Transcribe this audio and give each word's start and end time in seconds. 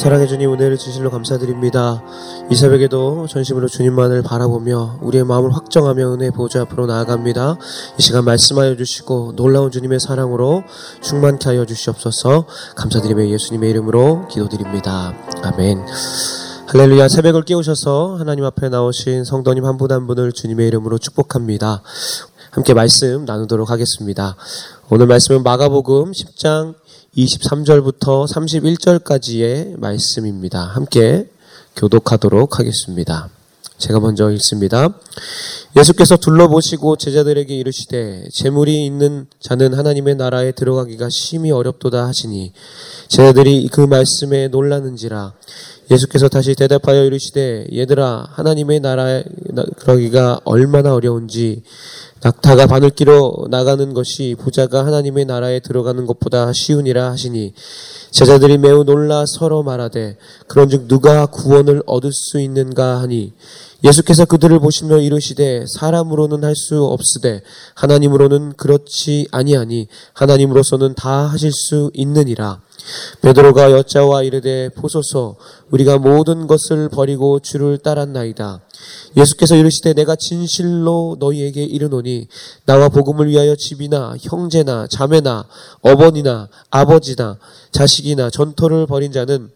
사랑해 0.00 0.26
주님 0.26 0.50
은혜를 0.54 0.78
주실로 0.78 1.10
감사드립니다. 1.10 2.02
이 2.50 2.56
새벽에도 2.56 3.26
전심으로 3.26 3.68
주님만을 3.68 4.22
바라보며 4.22 4.96
우리의 5.02 5.24
마음을 5.24 5.54
확정하며 5.54 6.14
은혜 6.14 6.30
보좌 6.30 6.62
앞으로 6.62 6.86
나아갑니다. 6.86 7.58
이 7.98 8.02
시간 8.02 8.24
말씀하여 8.24 8.76
주시고 8.76 9.34
놀라운 9.36 9.70
주님의 9.70 10.00
사랑으로 10.00 10.62
충만케 11.02 11.50
하여 11.50 11.66
주시옵소서 11.66 12.46
감사드리며 12.76 13.28
예수님의 13.28 13.68
이름으로 13.68 14.26
기도드립니다. 14.28 15.12
아멘. 15.42 15.84
할렐루야 16.68 17.08
새벽을 17.08 17.42
깨우셔서 17.42 18.16
하나님 18.18 18.46
앞에 18.46 18.70
나오신 18.70 19.24
성도님 19.24 19.66
한 19.66 19.76
분한 19.76 20.06
분을 20.06 20.32
주님의 20.32 20.66
이름으로 20.68 20.96
축복합니다. 20.96 21.82
함께 22.52 22.72
말씀 22.72 23.26
나누도록 23.26 23.70
하겠습니다. 23.70 24.34
오늘 24.88 25.06
말씀은 25.06 25.42
마가복음 25.42 26.12
10장 26.12 26.74
23절부터 27.16 28.24
31절까지의 28.32 29.80
말씀입니다. 29.80 30.62
함께 30.62 31.28
교독하도록 31.74 32.58
하겠습니다. 32.60 33.28
제가 33.78 33.98
먼저 33.98 34.30
읽습니다. 34.30 34.94
예수께서 35.76 36.16
둘러보시고 36.16 36.96
제자들에게 36.96 37.52
이르시되 37.52 38.28
재물이 38.32 38.86
있는 38.86 39.26
자는 39.40 39.74
하나님의 39.74 40.16
나라에 40.16 40.52
들어가기가 40.52 41.08
심히 41.10 41.50
어렵도다 41.50 42.06
하시니 42.06 42.52
제자들이 43.08 43.68
그 43.72 43.80
말씀에 43.80 44.48
놀라는지라 44.48 45.32
예수께서 45.90 46.28
다시 46.28 46.54
대답하여 46.54 47.04
이르시되 47.04 47.66
얘들아 47.72 48.28
하나님의 48.30 48.78
나라에 48.80 49.24
들어가기가 49.76 50.40
얼마나 50.44 50.94
어려운지 50.94 51.62
낙타가 52.22 52.66
바늘기로 52.66 53.48
나가는 53.50 53.92
것이 53.92 54.36
부자가 54.38 54.86
하나님의 54.86 55.24
나라에 55.24 55.58
들어가는 55.58 56.06
것보다 56.06 56.52
쉬우니라 56.52 57.10
하시니 57.10 57.54
제자들이 58.12 58.58
매우 58.58 58.84
놀라 58.84 59.24
서로 59.26 59.64
말하되 59.64 60.16
그런즉 60.46 60.86
누가 60.86 61.26
구원을 61.26 61.82
얻을 61.86 62.12
수 62.12 62.40
있는가 62.40 63.00
하니 63.00 63.32
예수께서 63.82 64.24
그들을 64.24 64.58
보시며 64.60 64.98
이르시되 64.98 65.64
사람으로는 65.66 66.44
할 66.44 66.54
수 66.60 66.84
없으되 66.84 67.42
하나님으로는 67.74 68.52
그렇지 68.54 69.28
아니하니 69.30 69.86
하나님으로서는 70.12 70.94
다 70.94 71.26
하실 71.26 71.52
수 71.52 71.90
있느니라 71.94 72.60
베드로가 73.22 73.70
여자와 73.72 74.22
이르되 74.22 74.68
보소서 74.70 75.36
우리가 75.70 75.98
모든 75.98 76.46
것을 76.46 76.88
버리고 76.88 77.38
주를 77.40 77.78
따랐나이다. 77.78 78.60
예수께서 79.16 79.56
이르시되 79.56 79.92
내가 79.92 80.16
진실로 80.16 81.16
너희에게 81.20 81.62
이르노니 81.62 82.28
나와 82.64 82.88
복음을 82.88 83.28
위하여 83.28 83.54
집이나 83.54 84.16
형제나 84.20 84.86
자매나 84.88 85.46
어머니나 85.82 86.48
아버지나 86.70 87.38
자식이나 87.72 88.30
전토를 88.30 88.86
벌인 88.86 89.12
자는 89.12 89.50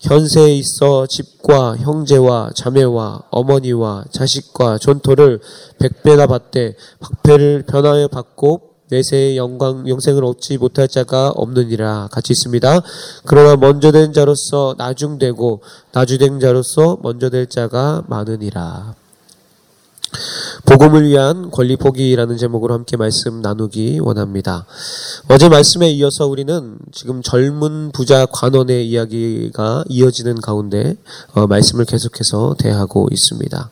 현세에 0.00 0.54
있어 0.54 1.06
집과 1.06 1.76
형제와 1.76 2.50
자매와 2.54 3.22
어머니와 3.30 4.04
자식과 4.12 4.78
전토를 4.78 5.40
백배나 5.80 6.26
받되 6.26 6.76
박배를 7.00 7.64
변하여 7.66 8.06
받고 8.08 8.68
내세의 8.90 9.36
영광 9.36 9.86
영생을 9.88 10.24
얻지 10.24 10.56
못할 10.58 10.88
자가 10.88 11.30
없느니라 11.30 12.08
같이 12.10 12.32
있습니다. 12.32 12.80
그러나 13.24 13.56
먼저 13.56 13.92
된 13.92 14.12
자로서 14.12 14.74
나중되고 14.78 15.62
나중된 15.92 16.40
자로서 16.40 16.98
먼저 17.02 17.28
될 17.28 17.46
자가 17.46 18.04
많으니라. 18.06 18.94
복음을 20.64 21.06
위한 21.06 21.50
권리 21.50 21.76
포기라는 21.76 22.36
제목으로 22.36 22.74
함께 22.74 22.96
말씀 22.96 23.40
나누기 23.40 23.98
원합니다. 24.00 24.66
어제 25.28 25.48
말씀에 25.48 25.90
이어서 25.92 26.26
우리는 26.26 26.78
지금 26.92 27.22
젊은 27.22 27.90
부자 27.92 28.26
관원의 28.26 28.88
이야기가 28.88 29.84
이어지는 29.88 30.40
가운데 30.40 30.96
어, 31.32 31.46
말씀을 31.46 31.84
계속해서 31.84 32.56
대하고 32.58 33.08
있습니다. 33.10 33.70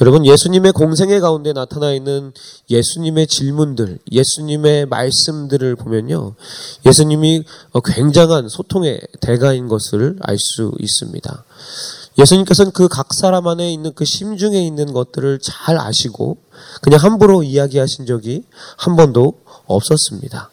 여러분 0.00 0.24
예수님의 0.24 0.72
공생의 0.72 1.20
가운데 1.20 1.52
나타나 1.52 1.92
있는 1.92 2.32
예수님의 2.70 3.26
질문들, 3.26 3.98
예수님의 4.12 4.86
말씀들을 4.86 5.74
보면요. 5.74 6.34
예수님이 6.86 7.42
굉장한 7.84 8.48
소통의 8.48 9.00
대가인 9.20 9.66
것을 9.66 10.16
알 10.20 10.38
수 10.38 10.72
있습니다. 10.78 11.44
예수님께서는 12.18 12.72
그 12.72 12.88
각 12.88 13.14
사람 13.14 13.46
안에 13.46 13.72
있는 13.72 13.92
그 13.94 14.04
심중에 14.04 14.60
있는 14.60 14.92
것들을 14.92 15.38
잘 15.40 15.78
아시고 15.78 16.38
그냥 16.82 17.00
함부로 17.00 17.42
이야기하신 17.42 18.06
적이 18.06 18.44
한 18.76 18.96
번도 18.96 19.34
없었습니다. 19.66 20.50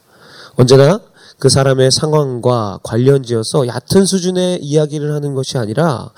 언제나 0.57 0.99
그 1.37 1.49
사람의 1.49 1.91
상황과 1.91 2.79
관련지어서 2.83 3.67
얕은 3.67 4.05
수준의 4.05 4.59
이야기를 4.63 5.13
하는 5.13 5.33
것이 5.33 5.57
아니라 5.57 6.11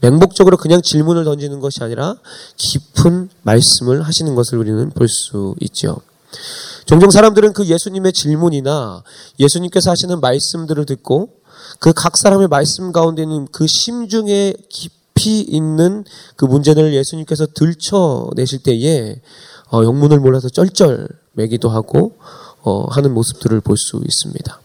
맹목적으로 0.00 0.56
그냥 0.56 0.82
질문을 0.82 1.24
던지는 1.24 1.60
것이 1.60 1.84
아니라 1.84 2.16
깊은 2.56 3.28
말씀을 3.42 4.02
하시는 4.02 4.34
것을 4.34 4.58
우리는 4.58 4.90
볼 4.90 5.06
수 5.08 5.54
있죠. 5.60 5.98
종종 6.86 7.10
사람들은 7.10 7.52
그 7.52 7.66
예수님의 7.66 8.12
질문이나 8.12 9.04
예수님께서 9.38 9.90
하시는 9.92 10.20
말씀들을 10.20 10.84
듣고 10.86 11.28
그 11.78 11.92
각 11.92 12.16
사람의 12.16 12.48
말씀 12.48 12.92
가운데 12.92 13.22
있는 13.22 13.46
그 13.52 13.66
심중에 13.66 14.54
깊이 14.68 15.40
있는 15.40 16.04
그 16.36 16.44
문제를 16.44 16.94
예수님께서 16.94 17.46
들춰내실 17.54 18.62
때에 18.62 19.20
어, 19.72 19.82
영문을 19.82 20.20
몰라서 20.20 20.48
쩔쩔 20.48 21.08
매기도 21.32 21.68
하고 21.68 22.12
어, 22.62 22.86
하는 22.90 23.12
모습들을 23.14 23.60
볼 23.60 23.76
수 23.76 24.00
있습니다. 24.04 24.60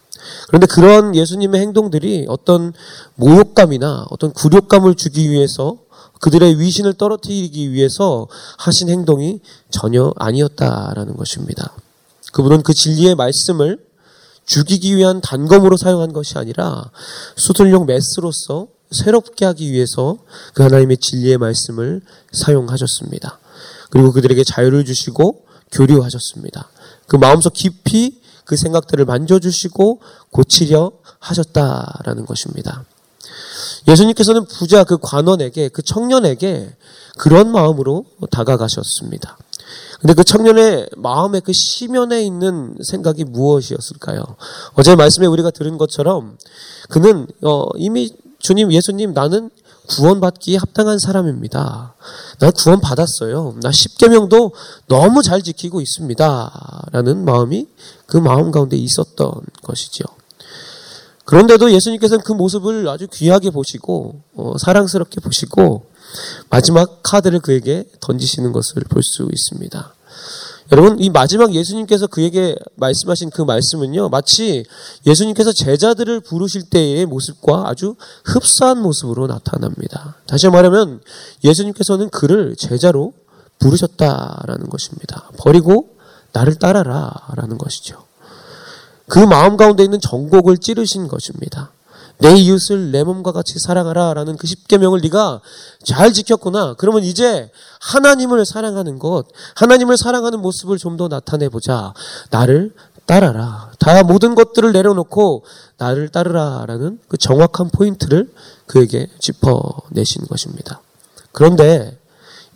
그런데 0.48 0.66
그런 0.66 1.14
예수님의 1.14 1.60
행동들이 1.60 2.26
어떤 2.28 2.72
모욕감이나 3.16 4.06
어떤 4.10 4.32
굴욕감을 4.32 4.94
주기 4.94 5.30
위해서 5.30 5.78
그들의 6.20 6.60
위신을 6.60 6.94
떨어뜨리기 6.94 7.72
위해서 7.72 8.28
하신 8.58 8.90
행동이 8.90 9.40
전혀 9.70 10.12
아니었다라는 10.16 11.16
것입니다. 11.16 11.74
그분은 12.32 12.62
그 12.62 12.74
진리의 12.74 13.14
말씀을 13.14 13.78
죽이기 14.50 14.96
위한 14.96 15.20
단검으로 15.20 15.76
사용한 15.76 16.12
것이 16.12 16.36
아니라 16.36 16.90
수술용 17.36 17.86
메스로서 17.86 18.66
새롭게 18.90 19.44
하기 19.44 19.70
위해서 19.70 20.18
그 20.54 20.64
하나님의 20.64 20.96
진리의 20.96 21.38
말씀을 21.38 22.02
사용하셨습니다. 22.32 23.38
그리고 23.90 24.10
그들에게 24.10 24.42
자유를 24.42 24.84
주시고 24.84 25.44
교류하셨습니다. 25.70 26.68
그 27.06 27.14
마음속 27.14 27.52
깊이 27.52 28.20
그 28.44 28.56
생각들을 28.56 29.04
만져주시고 29.04 30.00
고치려 30.32 30.90
하셨다라는 31.20 32.26
것입니다. 32.26 32.84
예수님께서는 33.86 34.46
부자 34.46 34.82
그 34.82 34.98
관원에게 35.00 35.68
그 35.68 35.82
청년에게 35.82 36.74
그런 37.18 37.52
마음으로 37.52 38.04
다가가셨습니다. 38.32 39.38
근데 40.00 40.14
그 40.14 40.24
청년의 40.24 40.90
마음의 40.96 41.42
그 41.42 41.52
시면에 41.52 42.22
있는 42.22 42.74
생각이 42.82 43.24
무엇이었을까요? 43.24 44.24
어제 44.74 44.96
말씀에 44.96 45.26
우리가 45.26 45.50
들은 45.50 45.76
것처럼 45.78 46.38
그는 46.88 47.26
어, 47.42 47.66
이미 47.76 48.10
주님 48.38 48.72
예수님 48.72 49.12
나는 49.12 49.50
구원받기에 49.88 50.56
합당한 50.56 50.98
사람입니다. 50.98 51.94
난 52.38 52.52
구원받았어요. 52.52 53.56
나 53.60 53.70
10계명도 53.70 54.52
너무 54.86 55.22
잘 55.22 55.42
지키고 55.42 55.80
있습니다. 55.80 56.88
라는 56.92 57.24
마음이 57.24 57.66
그 58.06 58.16
마음 58.16 58.50
가운데 58.50 58.76
있었던 58.76 59.32
것이죠. 59.62 60.04
그런데도 61.24 61.72
예수님께서는 61.72 62.24
그 62.24 62.32
모습을 62.32 62.88
아주 62.88 63.06
귀하게 63.08 63.50
보시고 63.50 64.20
어, 64.34 64.58
사랑스럽게 64.58 65.20
보시고 65.20 65.89
마지막 66.50 67.02
카드를 67.02 67.40
그에게 67.40 67.84
던지시는 68.00 68.52
것을 68.52 68.82
볼 68.88 69.02
수 69.02 69.28
있습니다. 69.32 69.94
여러분, 70.72 71.00
이 71.00 71.10
마지막 71.10 71.52
예수님께서 71.52 72.06
그에게 72.06 72.54
말씀하신 72.76 73.30
그 73.30 73.42
말씀은요, 73.42 74.08
마치 74.08 74.64
예수님께서 75.04 75.52
제자들을 75.52 76.20
부르실 76.20 76.70
때의 76.70 77.06
모습과 77.06 77.68
아주 77.68 77.96
흡사한 78.24 78.80
모습으로 78.80 79.26
나타납니다. 79.26 80.16
다시 80.26 80.48
말하면 80.48 81.00
예수님께서는 81.42 82.10
그를 82.10 82.54
제자로 82.56 83.14
부르셨다라는 83.58 84.68
것입니다. 84.70 85.28
버리고 85.38 85.96
나를 86.32 86.54
따라라 86.54 87.12
라는 87.34 87.58
것이죠. 87.58 88.04
그 89.08 89.18
마음 89.18 89.56
가운데 89.56 89.82
있는 89.82 90.00
정곡을 90.00 90.58
찌르신 90.58 91.08
것입니다. 91.08 91.72
내 92.20 92.34
이웃을 92.36 92.90
내 92.92 93.02
몸과 93.02 93.32
같이 93.32 93.58
사랑하라라는 93.58 94.36
그 94.36 94.46
십계명을 94.46 95.00
네가 95.00 95.40
잘 95.84 96.12
지켰구나. 96.12 96.74
그러면 96.74 97.02
이제 97.02 97.50
하나님을 97.80 98.44
사랑하는 98.44 98.98
것, 98.98 99.26
하나님을 99.56 99.96
사랑하는 99.96 100.40
모습을 100.40 100.78
좀 100.78 100.96
더 100.96 101.08
나타내 101.08 101.48
보자. 101.48 101.94
나를 102.30 102.74
따라라. 103.06 103.72
다 103.78 104.02
모든 104.02 104.34
것들을 104.34 104.70
내려놓고 104.72 105.44
나를 105.78 106.10
따르라라는 106.10 107.00
그 107.08 107.16
정확한 107.16 107.70
포인트를 107.70 108.32
그에게 108.66 109.08
짚어내신 109.18 110.26
것입니다. 110.28 110.82
그런데 111.32 111.98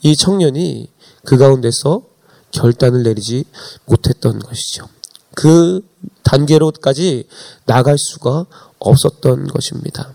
이 0.03 0.15
청년이 0.15 0.91
그 1.25 1.39
가운데서 1.39 2.03
결단을 2.51 3.03
내리지 3.03 3.45
못했던 3.87 4.39
것이죠. 4.39 4.87
그 5.35 5.81
단계로까지 6.23 7.27
나갈 7.67 7.97
수가 7.99 8.47
없었던 8.79 9.49
것입니다. 9.49 10.15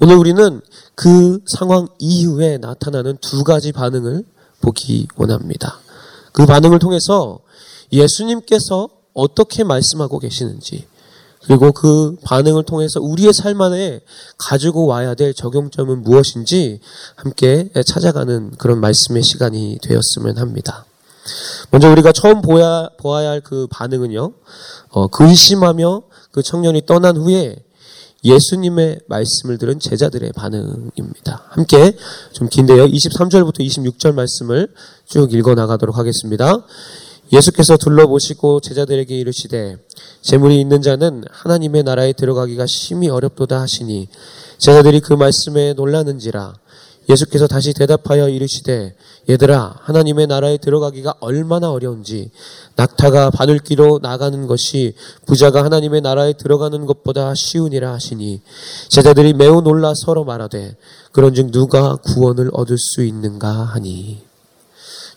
오늘 0.00 0.16
우리는 0.16 0.60
그 0.94 1.40
상황 1.46 1.88
이후에 1.98 2.58
나타나는 2.58 3.18
두 3.20 3.44
가지 3.44 3.72
반응을 3.72 4.24
보기 4.60 5.08
원합니다. 5.16 5.80
그 6.32 6.46
반응을 6.46 6.78
통해서 6.78 7.40
예수님께서 7.92 8.88
어떻게 9.14 9.64
말씀하고 9.64 10.18
계시는지, 10.18 10.86
그리고 11.44 11.72
그 11.72 12.16
반응을 12.24 12.64
통해서 12.64 13.00
우리의 13.00 13.32
삶 13.32 13.60
안에 13.60 14.00
가지고 14.36 14.86
와야 14.86 15.14
될 15.14 15.32
적용점은 15.32 16.02
무엇인지 16.02 16.80
함께 17.14 17.70
찾아가는 17.86 18.50
그런 18.58 18.80
말씀의 18.80 19.22
시간이 19.22 19.78
되었으면 19.80 20.38
합니다. 20.38 20.84
먼저 21.70 21.90
우리가 21.90 22.12
처음 22.12 22.42
보야, 22.42 22.88
보아야 22.98 23.30
할 23.30 23.40
그 23.40 23.66
반응은요, 23.70 24.32
어, 24.90 25.08
근심하며 25.08 26.02
그 26.32 26.42
청년이 26.42 26.86
떠난 26.86 27.16
후에 27.16 27.56
예수님의 28.24 29.00
말씀을 29.06 29.58
들은 29.58 29.78
제자들의 29.78 30.32
반응입니다. 30.32 31.44
함께 31.48 31.96
좀 32.32 32.48
긴데요. 32.48 32.86
23절부터 32.86 33.60
26절 33.60 34.14
말씀을 34.14 34.68
쭉 35.06 35.32
읽어 35.32 35.54
나가도록 35.54 35.96
하겠습니다. 35.96 36.52
예수께서 37.32 37.76
둘러보시고 37.76 38.60
제자들에게 38.60 39.16
이르시되 39.16 39.76
재물이 40.22 40.60
있는 40.60 40.82
자는 40.82 41.24
하나님의 41.30 41.82
나라에 41.82 42.12
들어가기가 42.12 42.66
심히 42.68 43.08
어렵도다 43.08 43.60
하시니 43.60 44.08
제자들이 44.58 45.00
그 45.00 45.12
말씀에 45.12 45.74
놀라는지라 45.74 46.54
예수께서 47.08 47.46
다시 47.46 47.72
대답하여 47.72 48.28
이르시되 48.28 48.94
얘들아 49.28 49.76
하나님의 49.80 50.26
나라에 50.26 50.58
들어가기가 50.58 51.14
얼마나 51.20 51.70
어려운지 51.70 52.30
낙타가 52.74 53.30
바늘기로 53.30 54.00
나가는 54.02 54.46
것이 54.46 54.94
부자가 55.24 55.64
하나님의 55.64 56.00
나라에 56.00 56.32
들어가는 56.32 56.84
것보다 56.86 57.34
쉬우니라 57.34 57.92
하시니 57.92 58.42
제자들이 58.88 59.34
매우 59.34 59.60
놀라 59.60 59.92
서로 59.94 60.24
말하되 60.24 60.76
그런즉 61.12 61.52
누가 61.52 61.96
구원을 61.96 62.50
얻을 62.52 62.76
수 62.78 63.04
있는가 63.04 63.48
하니 63.48 64.22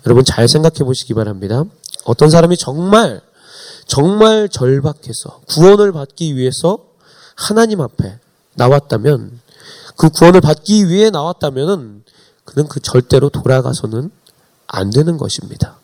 여러분 0.05 0.23
잘 0.23 0.47
생각해 0.47 0.85
보시기 0.85 1.13
바랍니다. 1.13 1.65
어떤 2.05 2.29
사람이 2.29 2.57
정말 2.57 3.21
정말 3.85 4.47
절박해서 4.49 5.41
구원을 5.47 5.91
받기 5.91 6.35
위해서 6.35 6.85
하나님 7.35 7.81
앞에 7.81 8.19
나왔다면 8.53 9.39
그 9.99 10.09
구원을 10.09 10.39
받기 10.39 10.87
위해 10.87 11.09
나왔다면은 11.09 12.03
그는 12.45 12.69
그 12.69 12.79
절대로 12.79 13.27
돌아가서는 13.27 14.09
안 14.65 14.91
되는 14.91 15.17
것입니다. 15.17 15.77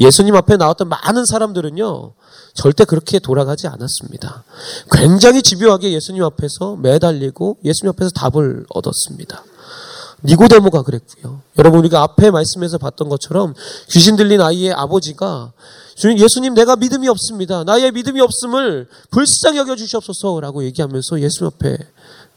예수님 0.00 0.34
앞에 0.34 0.56
나왔던 0.56 0.88
많은 0.88 1.24
사람들은요, 1.26 2.12
절대 2.54 2.84
그렇게 2.84 3.20
돌아가지 3.20 3.68
않았습니다. 3.68 4.42
굉장히 4.90 5.42
집요하게 5.42 5.92
예수님 5.92 6.24
앞에서 6.24 6.74
매달리고 6.74 7.58
예수님 7.64 7.90
앞에서 7.90 8.10
답을 8.16 8.66
얻었습니다. 8.68 9.44
니고데모가 10.24 10.82
그랬고요. 10.82 11.40
여러분 11.56 11.78
우리가 11.78 12.02
앞에 12.02 12.32
말씀에서 12.32 12.78
봤던 12.78 13.08
것처럼 13.08 13.54
귀신 13.90 14.16
들린 14.16 14.40
아이의 14.40 14.72
아버지가 14.72 15.52
주님 15.94 16.18
예수님 16.18 16.54
내가 16.54 16.74
믿음이 16.76 17.08
없습니다. 17.08 17.62
나의 17.62 17.92
믿음이 17.92 18.20
없음을 18.20 18.88
불쌍히 19.10 19.58
여겨 19.58 19.76
주시옵소서라고 19.76 20.64
얘기하면서 20.64 21.20
예수님 21.20 21.52
앞에 21.54 21.78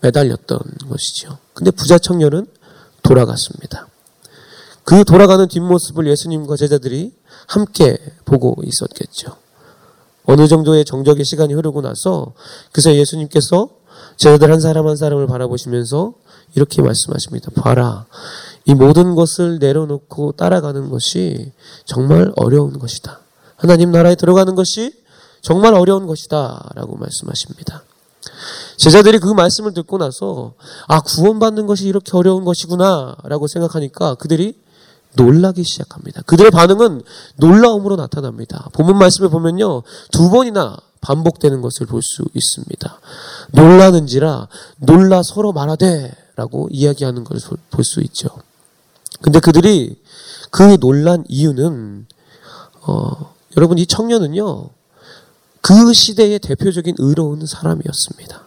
매달렸던 0.03 0.59
것이죠. 0.89 1.37
근데 1.53 1.71
부자 1.71 1.97
청년은 1.97 2.45
돌아갔습니다. 3.01 3.87
그 4.83 5.03
돌아가는 5.05 5.47
뒷모습을 5.47 6.07
예수님과 6.07 6.57
제자들이 6.57 7.13
함께 7.47 7.97
보고 8.25 8.61
있었겠죠. 8.63 9.37
어느 10.25 10.47
정도의 10.47 10.85
정적의 10.85 11.25
시간이 11.25 11.53
흐르고 11.53 11.81
나서 11.81 12.33
그새 12.71 12.95
예수님께서 12.95 13.69
제자들 14.17 14.51
한 14.51 14.59
사람 14.59 14.87
한 14.87 14.95
사람을 14.95 15.27
바라보시면서 15.27 16.13
이렇게 16.55 16.81
말씀하십니다. 16.81 17.49
봐라. 17.55 18.05
이 18.65 18.73
모든 18.73 19.15
것을 19.15 19.59
내려놓고 19.59 20.33
따라가는 20.33 20.89
것이 20.89 21.51
정말 21.85 22.31
어려운 22.35 22.77
것이다. 22.77 23.19
하나님 23.55 23.91
나라에 23.91 24.15
들어가는 24.15 24.55
것이 24.55 24.93
정말 25.41 25.73
어려운 25.73 26.07
것이다. 26.07 26.69
라고 26.75 26.95
말씀하십니다. 26.97 27.83
제자들이 28.77 29.19
그 29.19 29.27
말씀을 29.27 29.73
듣고 29.73 29.97
나서 29.97 30.53
아 30.87 30.99
구원받는 31.01 31.67
것이 31.67 31.87
이렇게 31.87 32.11
어려운 32.15 32.43
것이구나라고 32.45 33.47
생각하니까 33.47 34.15
그들이 34.15 34.61
놀라기 35.15 35.63
시작합니다. 35.63 36.21
그들의 36.23 36.51
반응은 36.51 37.01
놀라움으로 37.35 37.95
나타납니다. 37.95 38.67
본문 38.73 38.97
말씀에 38.97 39.27
보면요 39.27 39.83
두 40.11 40.29
번이나 40.29 40.77
반복되는 41.01 41.61
것을 41.61 41.85
볼 41.85 42.01
수 42.01 42.23
있습니다. 42.33 42.99
놀라는지라 43.51 44.47
놀라 44.77 45.21
서로 45.23 45.51
말하되라고 45.51 46.69
이야기하는 46.71 47.23
것을 47.23 47.57
볼 47.69 47.83
수 47.83 48.01
있죠. 48.01 48.29
근데 49.21 49.39
그들이 49.39 50.01
그 50.49 50.77
놀란 50.79 51.23
이유는 51.29 52.07
어, 52.81 53.33
여러분 53.55 53.77
이 53.77 53.85
청년은요 53.85 54.69
그 55.61 55.93
시대의 55.93 56.39
대표적인 56.39 56.95
의로운 56.97 57.45
사람이었습니다. 57.45 58.42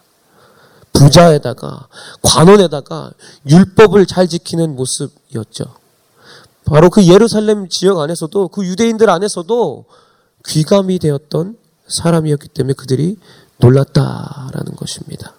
부자에다가 0.97 1.87
관원에다가 2.21 3.11
율법을 3.47 4.05
잘 4.05 4.27
지키는 4.27 4.75
모습이었죠. 4.75 5.65
바로 6.65 6.89
그 6.89 7.07
예루살렘 7.07 7.69
지역 7.69 7.99
안에서도 7.99 8.49
그 8.49 8.65
유대인들 8.65 9.09
안에서도 9.09 9.85
귀감이 10.45 10.99
되었던 10.99 11.57
사람이었기 11.87 12.49
때문에 12.49 12.73
그들이 12.73 13.17
놀랐다라는 13.57 14.75
것입니다. 14.75 15.33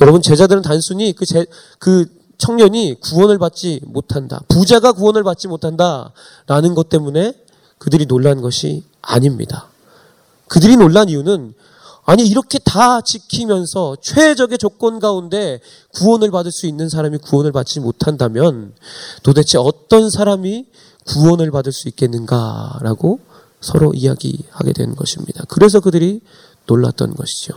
여러분 0.00 0.20
제자들은 0.20 0.62
단순히 0.62 1.12
그, 1.12 1.24
제, 1.24 1.46
그 1.78 2.06
청년이 2.38 2.96
구원을 3.00 3.38
받지 3.38 3.80
못한다. 3.84 4.40
부자가 4.48 4.92
구원을 4.92 5.22
받지 5.22 5.46
못한다라는 5.46 6.74
것 6.74 6.88
때문에 6.88 7.34
그들이 7.78 8.06
놀란 8.06 8.40
것이 8.40 8.84
아닙니다. 9.00 9.68
그들이 10.48 10.76
놀란 10.76 11.08
이유는 11.08 11.54
아니 12.04 12.26
이렇게 12.26 12.58
다 12.58 13.00
지키면서 13.00 13.96
최적의 14.00 14.58
조건 14.58 14.98
가운데 14.98 15.60
구원을 15.94 16.30
받을 16.30 16.50
수 16.50 16.66
있는 16.66 16.88
사람이 16.88 17.18
구원을 17.18 17.52
받지 17.52 17.78
못한다면 17.78 18.74
도대체 19.22 19.58
어떤 19.58 20.10
사람이 20.10 20.66
구원을 21.06 21.50
받을 21.50 21.72
수 21.72 21.88
있겠는가라고 21.88 23.20
서로 23.60 23.92
이야기하게 23.94 24.72
된 24.72 24.96
것입니다. 24.96 25.44
그래서 25.48 25.78
그들이 25.80 26.20
놀랐던 26.66 27.14
것이죠. 27.14 27.54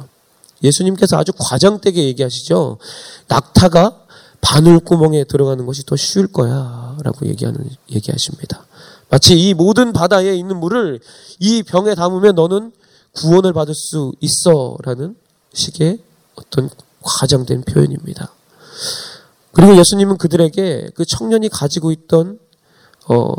예수님께서 0.63 1.17
아주 1.17 1.31
과장되게 1.37 2.03
얘기하시죠. 2.05 2.77
낙타가 3.27 4.01
바늘구멍에 4.41 5.23
들어가는 5.23 5.65
것이 5.65 5.85
더 5.85 5.95
쉬울 5.95 6.27
거야. 6.27 6.97
라고 7.03 7.25
얘기하는, 7.25 7.67
얘기하십니다. 7.91 8.65
마치 9.09 9.35
이 9.37 9.53
모든 9.53 9.91
바다에 9.91 10.35
있는 10.35 10.59
물을 10.59 10.99
이 11.39 11.63
병에 11.63 11.95
담으면 11.95 12.35
너는 12.35 12.71
구원을 13.15 13.53
받을 13.53 13.73
수 13.73 14.13
있어 14.19 14.77
라는 14.83 15.15
식의 15.53 15.99
어떤 16.35 16.69
과장된 17.01 17.63
표현입니다. 17.63 18.31
그리고 19.53 19.77
예수님은 19.77 20.17
그들에게 20.17 20.89
그 20.95 21.05
청년이 21.05 21.49
가지고 21.49 21.91
있던 21.91 22.39
어 23.07 23.33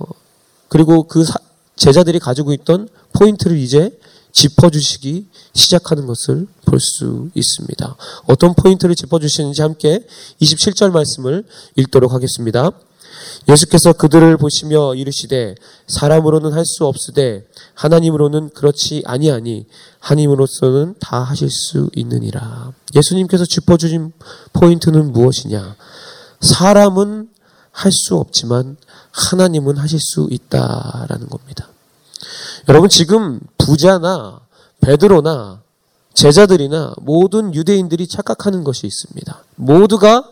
그리고 0.69 1.05
그 1.05 1.25
사, 1.25 1.35
제자들이 1.77 2.19
가지고 2.19 2.53
있던 2.53 2.89
포인트를 3.13 3.59
이제 3.59 3.99
짚어주시기 4.33 5.29
시작하는 5.55 6.07
것을 6.07 6.47
볼 6.65 6.79
수 6.79 7.31
있습니다. 7.35 7.97
어떤 8.27 8.55
포인트를 8.55 8.95
짚어주시는지 8.95 9.63
함께 9.63 10.07
27절 10.43 10.91
말씀을 10.91 11.45
읽도록 11.77 12.13
하겠습니다. 12.13 12.71
예수께서 13.49 13.93
그들을 13.93 14.37
보시며 14.37 14.95
이르시되 14.95 15.55
사람으로는 15.87 16.53
할 16.53 16.65
수 16.65 16.85
없으되 16.87 17.47
하나님으로는 17.75 18.51
그렇지 18.51 19.03
아니하니 19.07 19.67
하나님으로서는 20.01 20.97
다 20.99 21.23
하실 21.23 21.49
수 21.51 21.89
있느니라. 21.95 22.73
예수님께서 22.95 23.45
짚어주신 23.45 24.13
포인트는 24.53 25.13
무엇이냐? 25.13 25.77
사람은 26.41 27.29
할 27.71 27.93
수 27.93 28.17
없지만 28.17 28.77
하나님은 29.13 29.77
하실 29.77 30.01
수 30.01 30.27
있다라는 30.31 31.29
겁니다. 31.29 31.69
여러분 32.69 32.89
지금 32.89 33.39
부자나 33.59 34.41
베드로나 34.81 35.61
제자들이나 36.15 36.95
모든 37.03 37.55
유대인들이 37.55 38.09
착각하는 38.09 38.65
것이 38.65 38.87
있습니다. 38.87 39.45
모두가 39.57 40.25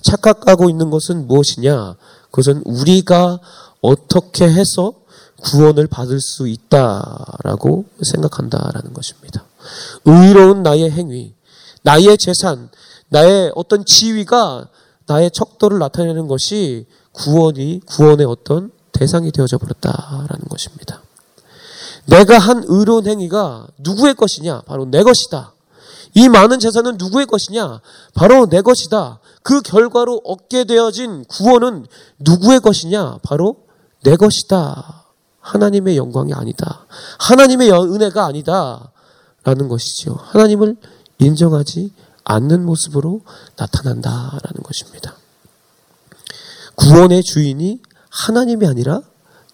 착각하고 0.00 0.70
있는 0.70 0.90
것은 0.90 1.26
무엇이냐? 1.26 1.96
그것은 2.32 2.62
우리가 2.64 3.38
어떻게 3.80 4.44
해서 4.46 4.94
구원을 5.42 5.86
받을 5.86 6.20
수 6.20 6.48
있다라고 6.48 7.84
생각한다라는 8.02 8.94
것입니다. 8.94 9.44
의로운 10.04 10.62
나의 10.62 10.90
행위, 10.90 11.34
나의 11.82 12.18
재산, 12.18 12.70
나의 13.08 13.52
어떤 13.54 13.84
지위가 13.84 14.68
나의 15.06 15.30
척도를 15.30 15.78
나타내는 15.78 16.26
것이 16.26 16.86
구원이 17.12 17.82
구원의 17.86 18.26
어떤 18.26 18.70
대상이 18.92 19.30
되어져 19.30 19.58
버렸다라는 19.58 20.48
것입니다. 20.48 21.02
내가 22.06 22.38
한 22.38 22.64
의로운 22.66 23.06
행위가 23.06 23.66
누구의 23.78 24.14
것이냐? 24.14 24.62
바로 24.62 24.84
내 24.86 25.02
것이다. 25.02 25.52
이 26.14 26.28
많은 26.28 26.58
재산은 26.58 26.96
누구의 26.98 27.26
것이냐? 27.26 27.80
바로 28.14 28.46
내 28.46 28.60
것이다. 28.60 29.20
그 29.42 29.62
결과로 29.62 30.20
얻게 30.24 30.64
되어진 30.64 31.24
구원은 31.24 31.86
누구의 32.18 32.60
것이냐? 32.60 33.18
바로 33.22 33.56
내 34.02 34.16
것이다. 34.16 35.04
하나님의 35.40 35.96
영광이 35.96 36.32
아니다. 36.34 36.86
하나님의 37.18 37.70
은혜가 37.72 38.26
아니다. 38.26 38.92
라는 39.44 39.68
것이지요. 39.68 40.14
하나님을 40.14 40.76
인정하지 41.18 41.92
않는 42.24 42.64
모습으로 42.64 43.22
나타난다라는 43.56 44.62
것입니다. 44.62 45.16
구원의 46.76 47.22
주인이 47.22 47.80
하나님이 48.08 48.66
아니라 48.66 49.00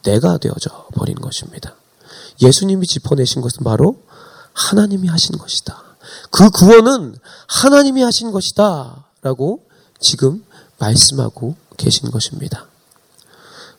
내가 0.03 0.39
되어져 0.39 0.89
버린 0.95 1.15
것입니다. 1.17 1.75
예수님이 2.43 2.87
짚어내신 2.87 3.43
것은 3.43 3.65
바로 3.65 4.03
하나님이 4.53 5.09
하신 5.09 5.39
것이다. 5.39 5.88
그 6.31 6.51
구원은 6.51 7.17
하나님이 7.47 8.03
하신 8.03 8.31
것이다. 8.33 9.05
라고 9.23 9.65
지금 10.01 10.45
말씀하고 10.79 11.57
계신 11.77 12.11
것입니다. 12.11 12.67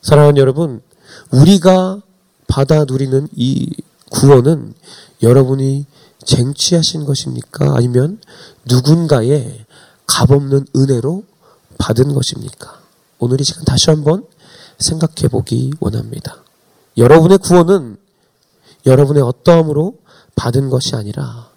사랑하는 0.02 0.36
여러분, 0.38 0.82
우리가 1.30 2.00
받아 2.46 2.84
누리는 2.84 3.28
이 3.34 3.70
구원은 4.10 4.74
여러분이 5.22 5.86
쟁취하신 6.24 7.04
것입니까? 7.04 7.74
아니면 7.76 8.20
누군가의 8.64 9.64
값없는 10.06 10.66
은혜로 10.74 11.24
받은 11.78 12.12
것입니까? 12.12 12.80
오늘 13.18 13.40
이 13.40 13.44
시간 13.44 13.64
다시 13.64 13.90
한번 13.90 14.26
생각해 14.78 15.28
보기 15.30 15.72
원합니다. 15.80 16.42
여러분의 16.96 17.38
구원은 17.38 17.96
여러분의 18.86 19.22
어떠함으로 19.22 19.98
받은 20.34 20.70
것이 20.70 20.96
아니라 20.96 21.49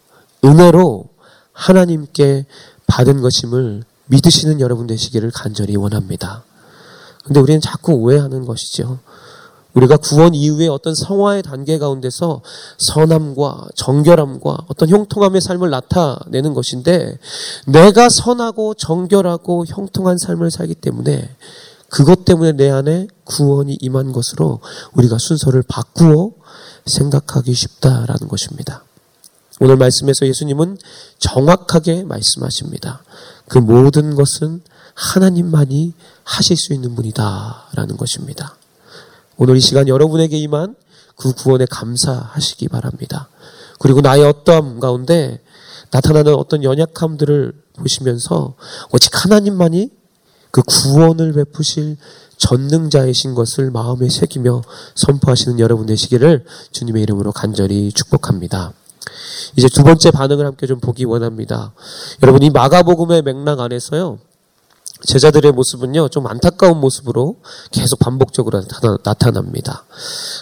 은혜로 0.44 1.06
하나님께 1.54 2.46
받은 2.88 3.22
것임을 3.22 3.84
믿으시는 4.08 4.60
여러분 4.60 4.88
되시기를 4.88 5.32
간절히 5.32 5.76
원합니다. 5.76 6.44
근데 7.24 7.40
우리는 7.40 7.62
자꾸 7.62 7.94
오해하는 7.94 8.46
것이죠. 8.46 9.00
우리가 9.74 9.98
구원 9.98 10.36
이후에 10.36 10.68
어떤 10.68 10.94
성화의 10.94 11.42
단계 11.42 11.80
가운데서 11.80 12.42
선함과 12.78 13.70
정결함과 13.76 14.58
어떤 14.68 14.90
형통함의 14.90 15.42
삶을 15.42 15.70
나타내는 15.72 16.54
것인데 16.54 17.18
내가 17.66 18.10
선하고 18.10 18.76
정결하고 18.76 19.66
형통한 19.66 20.18
삶을 20.18 20.52
살기 20.52 20.76
때문에 20.76 21.36
그것 21.90 22.26
때문에 22.26 22.52
내 22.54 22.70
안에 22.70 23.08
구원이 23.24 23.78
임한 23.82 24.12
것으로 24.12 24.60
우리가 24.94 25.18
순서를 25.18 25.64
바꾸어 25.68 26.32
생각하기 26.86 27.54
쉽다라는 27.54 28.28
것입니다. 28.28 28.84
오늘 29.60 29.78
말씀에서 29.78 30.26
예수님은 30.26 30.78
정확하게 31.20 32.04
말씀하십니다. 32.04 33.04
그 33.48 33.58
모든 33.58 34.16
것은 34.16 34.62
하나님만이 34.96 35.94
하실 36.24 36.58
수 36.58 36.74
있는 36.74 36.96
분이다라는 36.96 37.98
것입니다. 37.98 38.56
오늘 39.38 39.58
이 39.58 39.60
시간 39.60 39.88
여러분에게 39.88 40.38
임한 40.38 40.76
그 41.16 41.34
구원에 41.34 41.66
감사하시기 41.70 42.68
바랍니다. 42.70 43.30
그리고 43.80 44.02
나의 44.02 44.24
어떠함 44.24 44.80
가운데 44.80 45.42
나타나는 45.92 46.34
어떤 46.36 46.64
연약함들을 46.64 47.54
보시면서 47.74 48.56
오직 48.92 49.24
하나님만이 49.24 49.92
그 50.52 50.62
구원을 50.62 51.34
베푸실 51.34 51.98
전능자이신 52.38 53.36
것을 53.36 53.72
마음에 53.72 54.10
새기며 54.10 54.62
선포하시는 54.96 55.60
여러분 55.60 55.86
되시기를 55.86 56.46
주님의 56.72 57.04
이름으로 57.04 57.32
간절히 57.32 57.92
축복합니다. 57.92 58.74
이제 59.56 59.68
두 59.70 59.84
번째 59.84 60.12
반응을 60.12 60.46
함께 60.46 60.68
좀 60.68 60.80
보기 60.80 61.06
원합니다. 61.06 61.74
여러분 62.22 62.44
이 62.44 62.50
마가복음의 62.50 63.22
맥락 63.24 63.60
안에서요. 63.60 64.20
제자들의 65.06 65.52
모습은요, 65.52 66.08
좀 66.10 66.28
안타까운 66.28 66.80
모습으로 66.80 67.36
계속 67.72 68.00
반복적으로 68.00 68.62
나타나, 69.04 69.42
납니다 69.42 69.84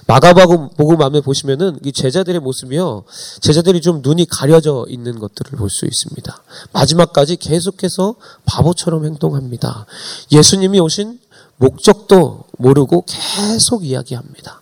마가복음 0.05 1.01
안에 1.01 1.21
보시면은 1.21 1.79
이 1.83 1.91
제자들의 1.91 2.39
모습이요, 2.41 3.03
제자들이 3.39 3.81
좀 3.81 4.01
눈이 4.03 4.25
가려져 4.25 4.85
있는 4.87 5.17
것들을 5.17 5.57
볼 5.57 5.69
수 5.69 5.85
있습니다. 5.85 6.43
마지막까지 6.73 7.37
계속해서 7.37 8.15
바보처럼 8.45 9.05
행동합니다. 9.05 9.87
예수님이 10.31 10.79
오신 10.79 11.19
목적도 11.57 12.43
모르고 12.57 13.05
계속 13.07 13.83
이야기합니다. 13.85 14.61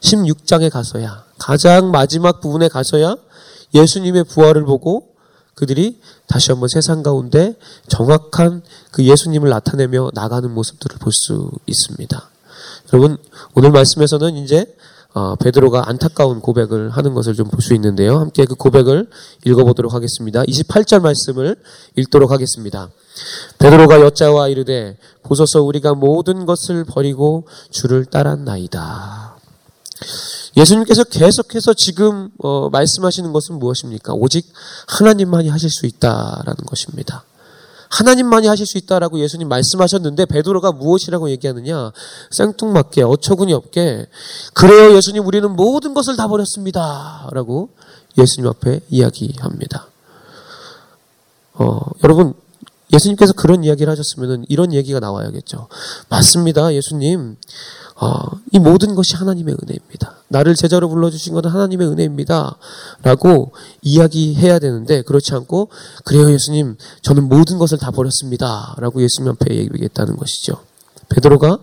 16장에 0.00 0.70
가서야, 0.70 1.24
가장 1.38 1.90
마지막 1.90 2.40
부분에 2.40 2.68
가서야 2.68 3.16
예수님의 3.74 4.24
부활을 4.24 4.64
보고 4.64 5.14
그들이 5.54 6.00
다시 6.26 6.50
한번 6.50 6.68
세상 6.68 7.02
가운데 7.02 7.54
정확한 7.88 8.62
그 8.90 9.04
예수님을 9.04 9.50
나타내며 9.50 10.10
나가는 10.14 10.50
모습들을 10.50 10.98
볼 10.98 11.12
수 11.12 11.50
있습니다. 11.66 12.30
여러분 12.92 13.16
오늘 13.54 13.70
말씀에서는 13.70 14.36
이제 14.36 14.66
어, 15.12 15.36
베드로가 15.36 15.88
안타까운 15.88 16.40
고백을 16.40 16.90
하는 16.90 17.14
것을 17.14 17.34
좀 17.34 17.46
볼 17.48 17.62
수 17.62 17.72
있는데요. 17.74 18.18
함께 18.18 18.44
그 18.46 18.56
고백을 18.56 19.08
읽어보도록 19.44 19.94
하겠습니다. 19.94 20.42
28절 20.42 21.00
말씀을 21.02 21.54
읽도록 21.94 22.32
하겠습니다. 22.32 22.90
베드로가 23.58 24.00
여자와 24.00 24.48
이르되 24.48 24.96
보소서 25.22 25.62
우리가 25.62 25.94
모든 25.94 26.46
것을 26.46 26.84
버리고 26.84 27.46
주를 27.70 28.04
따랐나이다. 28.06 29.36
예수님께서 30.56 31.04
계속해서 31.04 31.74
지금 31.74 32.30
어, 32.38 32.70
말씀하시는 32.70 33.32
것은 33.32 33.58
무엇입니까? 33.58 34.14
오직 34.14 34.46
하나님만이 34.86 35.48
하실 35.48 35.70
수 35.70 35.86
있다라는 35.86 36.56
것입니다. 36.66 37.24
하나님만이 37.90 38.48
하실 38.48 38.66
수 38.66 38.78
있다라고 38.78 39.20
예수님 39.20 39.48
말씀하셨는데 39.48 40.26
베드로가 40.26 40.72
무엇이라고 40.72 41.30
얘기하느냐? 41.30 41.92
생뚱맞게 42.30 43.02
어처구니 43.02 43.52
없게 43.52 44.06
그래요 44.52 44.96
예수님 44.96 45.24
우리는 45.26 45.48
모든 45.54 45.94
것을 45.94 46.16
다 46.16 46.26
버렸습니다라고 46.26 47.70
예수님 48.18 48.48
앞에 48.50 48.80
이야기합니다. 48.90 49.88
어, 51.54 51.80
여러분 52.02 52.34
예수님께서 52.92 53.32
그런 53.32 53.64
이야기를 53.64 53.90
하셨으면 53.90 54.44
이런 54.48 54.72
얘기가 54.72 55.00
나와야겠죠. 55.00 55.68
맞습니다 56.08 56.74
예수님. 56.74 57.36
어, 57.96 58.40
이 58.50 58.58
모든 58.58 58.94
것이 58.94 59.14
하나님의 59.14 59.54
은혜입니다. 59.62 60.16
나를 60.28 60.56
제자로 60.56 60.88
불러주신 60.88 61.32
것은 61.32 61.48
하나님의 61.50 61.88
은혜입니다. 61.88 62.56
라고 63.02 63.52
이야기해야 63.82 64.58
되는데, 64.58 65.02
그렇지 65.02 65.32
않고, 65.34 65.68
그래요, 66.04 66.30
예수님, 66.30 66.76
저는 67.02 67.28
모든 67.28 67.58
것을 67.58 67.78
다 67.78 67.92
버렸습니다. 67.92 68.74
라고 68.78 69.00
예수님 69.00 69.30
앞에 69.32 69.54
얘기했다는 69.54 70.16
것이죠. 70.16 70.58
베드로가, 71.08 71.58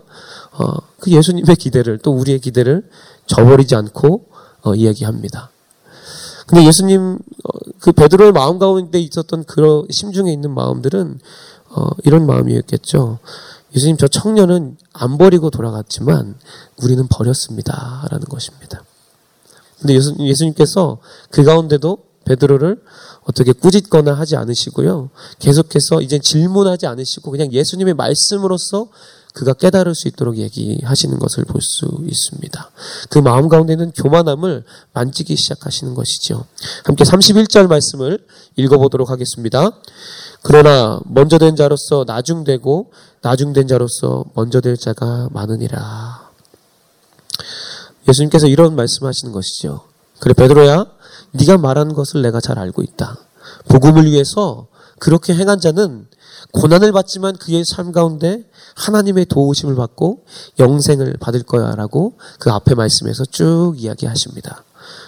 어, 0.52 0.76
그 1.00 1.10
예수님의 1.10 1.56
기대를, 1.56 1.98
또 1.98 2.12
우리의 2.12 2.38
기대를 2.40 2.88
저버리지 3.26 3.74
않고, 3.74 4.26
어, 4.62 4.74
이야기합니다. 4.74 5.50
근데 6.46 6.66
예수님, 6.66 7.18
어, 7.18 7.58
그 7.80 7.92
베드로의 7.92 8.32
마음 8.32 8.58
가운데 8.58 8.98
있었던 8.98 9.44
그런 9.44 9.86
심중에 9.90 10.32
있는 10.32 10.54
마음들은, 10.54 11.20
어, 11.74 11.88
이런 12.04 12.26
마음이었겠죠. 12.26 13.18
예수님 13.74 13.96
저 13.96 14.06
청년은 14.08 14.76
안 14.92 15.18
버리고 15.18 15.50
돌아갔지만 15.50 16.36
우리는 16.82 17.06
버렸습니다. 17.08 18.06
라는 18.10 18.26
것입니다. 18.26 18.84
근데 19.80 19.94
예수, 19.94 20.14
예수님께서 20.18 20.98
그 21.30 21.42
가운데도 21.42 21.98
베드로를 22.24 22.82
어떻게 23.24 23.52
꾸짖거나 23.52 24.14
하지 24.14 24.36
않으시고요. 24.36 25.10
계속해서 25.38 26.02
이제 26.02 26.18
질문하지 26.18 26.86
않으시고 26.86 27.30
그냥 27.30 27.52
예수님의 27.52 27.94
말씀으로서 27.94 28.88
그가 29.34 29.54
깨달을 29.54 29.94
수 29.94 30.08
있도록 30.08 30.36
얘기하시는 30.36 31.18
것을 31.18 31.44
볼 31.44 31.60
수 31.62 31.86
있습니다. 32.06 32.70
그 33.08 33.18
마음 33.18 33.48
가운데는 33.48 33.92
교만함을 33.92 34.64
만지기 34.92 35.36
시작하시는 35.36 35.94
것이죠. 35.94 36.44
함께 36.84 37.04
31절 37.04 37.66
말씀을 37.66 38.24
읽어보도록 38.56 39.10
하겠습니다. 39.10 39.70
그러나 40.42 41.00
먼저 41.04 41.38
된 41.38 41.54
자로서 41.56 42.04
나중되고 42.06 42.90
나중된 43.22 43.68
자로서 43.68 44.24
먼저 44.34 44.60
될 44.60 44.76
자가 44.76 45.28
많으니라. 45.32 46.30
예수님께서 48.08 48.48
이런 48.48 48.74
말씀하시는 48.74 49.32
것이죠. 49.32 49.82
그래 50.18 50.34
베드로야, 50.34 50.86
네가 51.32 51.58
말하는 51.58 51.94
것을 51.94 52.22
내가 52.22 52.40
잘 52.40 52.58
알고 52.58 52.82
있다. 52.82 53.16
복음을 53.68 54.04
위해서 54.06 54.66
그렇게 54.98 55.34
행한 55.34 55.60
자는 55.60 56.06
고난을 56.52 56.92
받지만 56.92 57.36
그의 57.36 57.64
삶 57.64 57.92
가운데 57.92 58.44
하나님의 58.74 59.26
도우심을 59.26 59.74
받고 59.74 60.24
영생을 60.58 61.16
받을 61.18 61.42
거야라고 61.42 62.18
그 62.38 62.50
앞에 62.50 62.74
말씀에서 62.74 63.24
쭉 63.24 63.74
이야기하십니다. 63.78 64.64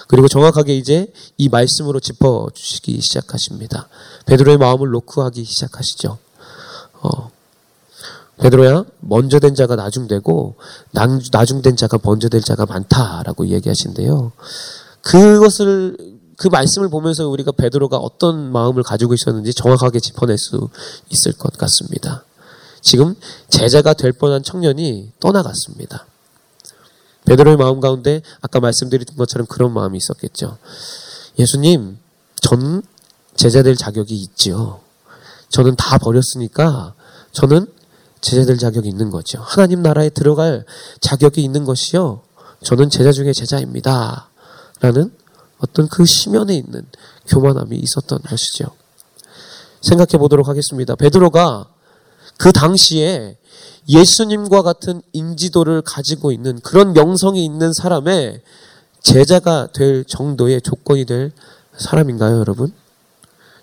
그리고 0.06 0.28
정확하게 0.28 0.76
이제 0.76 1.12
이 1.36 1.48
말씀으로 1.48 2.00
짚어 2.00 2.48
주시기 2.54 3.00
시작하십니다. 3.00 3.88
베드로의 4.26 4.58
마음을 4.58 4.90
노크하기 4.90 5.44
시작하시죠. 5.44 6.18
어, 7.02 7.30
베드로야 8.38 8.84
먼저 9.00 9.38
된 9.38 9.54
자가 9.54 9.76
나중되고 9.76 10.56
나중 11.30 11.62
된 11.62 11.76
자가 11.76 11.98
먼저 12.02 12.28
될 12.28 12.40
자가 12.40 12.66
많다라고 12.66 13.48
얘기하신데요. 13.48 14.32
그것을 15.02 15.96
그 16.36 16.48
말씀을 16.48 16.88
보면서 16.88 17.28
우리가 17.28 17.52
베드로가 17.52 17.96
어떤 17.96 18.50
마음을 18.50 18.82
가지고 18.82 19.14
있었는지 19.14 19.54
정확하게 19.54 20.00
짚어낼 20.00 20.36
수 20.36 20.68
있을 21.10 21.32
것 21.32 21.56
같습니다. 21.56 22.24
지금 22.80 23.14
제자가 23.48 23.94
될 23.94 24.12
뻔한 24.12 24.42
청년이 24.42 25.12
떠나갔습니다. 25.20 26.06
베드로의 27.26 27.56
마음 27.56 27.80
가운데 27.80 28.22
아까 28.40 28.60
말씀드린 28.60 29.04
것처럼 29.16 29.46
그런 29.46 29.72
마음이 29.72 29.96
있었겠죠. 29.96 30.58
예수님, 31.38 31.98
전 32.36 32.82
제자 33.34 33.62
될 33.62 33.76
자격이 33.76 34.14
있지요. 34.14 34.80
저는 35.48 35.76
다 35.76 35.98
버렸으니까 35.98 36.94
저는 37.32 37.66
제자 38.20 38.44
될 38.44 38.58
자격이 38.58 38.88
있는 38.88 39.10
거죠. 39.10 39.40
하나님 39.42 39.82
나라에 39.82 40.10
들어갈 40.10 40.64
자격이 41.00 41.42
있는 41.42 41.64
것이요. 41.64 42.22
저는 42.62 42.90
제자 42.90 43.12
중에 43.12 43.32
제자입니다. 43.32 44.30
라는 44.80 45.12
어떤 45.58 45.88
그 45.88 46.04
심연에 46.04 46.54
있는 46.54 46.86
교만함이 47.26 47.76
있었던 47.76 48.20
것이죠. 48.22 48.66
생각해 49.80 50.18
보도록 50.18 50.48
하겠습니다. 50.48 50.94
베드로가 50.94 51.68
그 52.38 52.52
당시에 52.52 53.36
예수님과 53.88 54.62
같은 54.62 55.02
인지도를 55.12 55.82
가지고 55.82 56.32
있는 56.32 56.60
그런 56.60 56.92
명성이 56.92 57.44
있는 57.44 57.72
사람의 57.72 58.40
제자가 59.02 59.68
될 59.72 60.04
정도의 60.04 60.62
조건이 60.62 61.04
될 61.04 61.32
사람인가요, 61.76 62.38
여러분? 62.38 62.72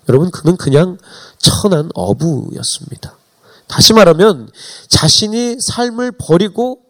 여러분, 0.08 0.30
그는 0.30 0.56
그냥 0.56 0.98
천한 1.38 1.90
어부였습니다. 1.94 3.16
다시 3.66 3.92
말하면 3.92 4.50
자신이 4.88 5.56
삶을 5.60 6.12
버리고 6.12 6.80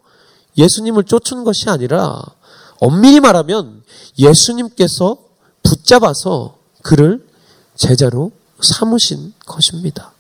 예수님을 0.59 1.05
쫓은 1.05 1.45
것이 1.45 1.71
아니라 1.71 2.23
엄밀히 2.79 3.21
말하면 3.21 3.83
예수님께서 4.19 5.17
붙잡아서 5.63 6.59
그를 6.83 7.27
제자로 7.77 8.33
삼으신 8.61 9.33
것입니다. 9.47 10.13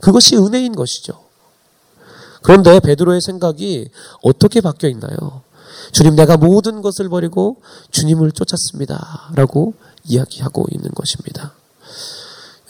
그것이 0.00 0.36
은혜인 0.36 0.74
것이죠. 0.74 1.31
그런데 2.42 2.80
베드로의 2.80 3.20
생각이 3.20 3.88
어떻게 4.22 4.60
바뀌어 4.60 4.88
있나요? 4.90 5.42
주님 5.92 6.16
내가 6.16 6.36
모든 6.36 6.82
것을 6.82 7.08
버리고 7.08 7.62
주님을 7.90 8.32
쫓았습니다. 8.32 9.30
라고 9.34 9.74
이야기하고 10.04 10.66
있는 10.70 10.90
것입니다. 10.90 11.54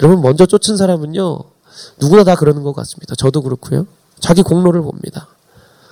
여러분 0.01 0.23
먼저 0.23 0.47
쫓은 0.47 0.77
사람은요. 0.77 1.39
누구나 2.01 2.25
다 2.25 2.35
그러는 2.35 2.63
것 2.63 2.75
같습니다. 2.75 3.15
저도 3.17 3.43
그렇고요. 3.43 3.87
자기 4.21 4.43
공로를 4.43 4.83
봅니다. 4.83 5.29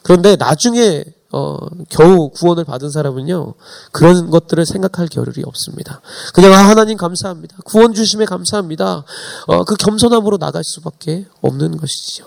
그런데 0.02 0.36
나중에 0.36 1.04
어, 1.32 1.56
겨우 1.88 2.30
구원을 2.30 2.64
받은 2.64 2.90
사람은요, 2.90 3.54
그런 3.92 4.30
것들을 4.30 4.66
생각할 4.66 5.06
겨를이 5.06 5.44
없습니다. 5.46 6.00
그냥, 6.34 6.52
아, 6.52 6.56
하나님 6.56 6.96
감사합니다. 6.96 7.58
구원 7.64 7.94
주심에 7.94 8.24
감사합니다. 8.24 9.04
어, 9.46 9.64
그 9.64 9.76
겸손함으로 9.76 10.38
나갈 10.38 10.64
수밖에 10.64 11.26
없는 11.40 11.76
것이지요. 11.76 12.26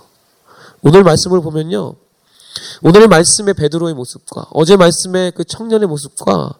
오늘 0.83 1.03
말씀을 1.03 1.41
보면요, 1.41 1.95
오늘 2.81 3.07
말씀의 3.07 3.53
베드로의 3.53 3.95
모습과 3.95 4.47
어제 4.51 4.75
말씀의 4.75 5.31
그 5.31 5.43
청년의 5.43 5.87
모습과 5.87 6.53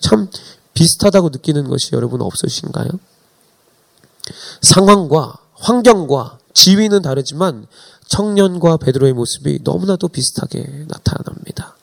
참 0.00 0.28
비슷하다고 0.74 1.30
느끼는 1.30 1.68
것이 1.68 1.90
여러분 1.92 2.22
없으신가요? 2.22 2.88
상황과 4.62 5.34
환경과 5.54 6.38
지위는 6.54 7.02
다르지만 7.02 7.66
청년과 8.06 8.76
베드로의 8.78 9.12
모습이 9.12 9.60
너무나도 9.64 10.08
비슷하게 10.08 10.86
나타납니다. 10.88 11.76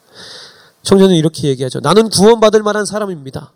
청년은 0.84 1.16
이렇게 1.16 1.50
얘기하죠. 1.50 1.80
나는 1.82 2.10
구원받을 2.10 2.64
만한 2.64 2.86
사람입니다. 2.86 3.52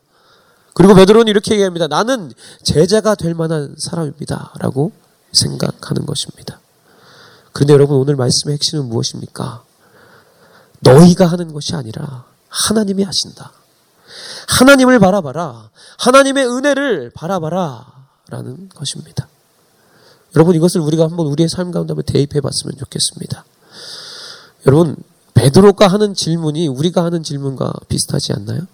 그리고 0.73 0.93
베드로는 0.93 1.27
이렇게 1.29 1.53
얘기합니다. 1.53 1.87
나는 1.87 2.33
제자가 2.63 3.15
될 3.15 3.33
만한 3.33 3.75
사람입니다. 3.77 4.53
라고 4.59 4.91
생각하는 5.31 6.05
것입니다. 6.05 6.59
그런데 7.55 7.71
여러분 7.71 7.95
오늘 7.95 8.17
말씀의 8.17 8.55
핵심은 8.55 8.89
무엇입니까? 8.89 9.63
너희가 10.81 11.25
하는 11.25 11.53
것이 11.53 11.73
아니라 11.73 12.25
하나님이 12.49 13.03
하신다. 13.03 13.53
하나님을 14.49 14.99
바라봐라. 14.99 15.69
하나님의 15.97 16.47
은혜를 16.47 17.11
바라봐라. 17.13 18.07
라는 18.27 18.67
것입니다. 18.75 19.29
여러분 20.35 20.53
이것을 20.53 20.81
우리가 20.81 21.05
한번 21.05 21.27
우리의 21.27 21.47
삶 21.47 21.71
가운데 21.71 21.91
한번 21.91 22.03
대입해 22.03 22.41
봤으면 22.41 22.75
좋겠습니다. 22.77 23.45
여러분 24.67 24.97
베드로가 25.33 25.87
하는 25.87 26.13
질문이 26.13 26.67
우리가 26.67 27.05
하는 27.05 27.23
질문과 27.23 27.71
비슷하지 27.87 28.33
않나요? 28.33 28.67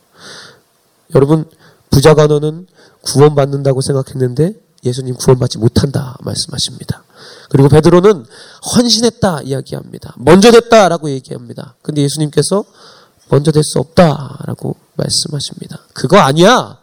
여러분 1.14 1.48
부자가 1.92 2.26
너는 2.26 2.66
구원받는다고 3.02 3.82
생각했는데 3.82 4.56
예수님 4.84 5.14
구원받지 5.18 5.60
못한다 5.60 6.18
말씀하십니다. 6.22 7.04
그리고 7.52 7.68
베드로는 7.68 8.26
헌신했다 8.76 9.42
이야기합니다. 9.42 10.16
먼저 10.18 10.52
됐다라고 10.52 11.10
얘기합니다. 11.10 11.76
근데 11.82 12.02
예수님께서 12.02 12.64
먼저 13.28 13.52
될 13.52 13.62
수 13.64 13.78
없다라고 13.80 14.78
말씀하십니다. 14.96 15.80
그거 15.94 16.18
아니야! 16.18 16.78